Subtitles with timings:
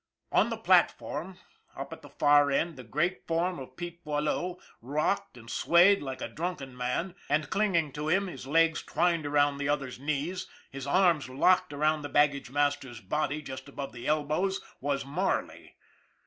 [0.31, 1.37] On the platform,
[1.75, 6.21] up at the far end, the great form of Pete Boileau rocked and swayed like
[6.23, 10.87] a drunken man, and clinging to him, his legs twined around the other's knees, his
[10.87, 15.75] arms locked around the baggage master's body just above the elbows was Marley!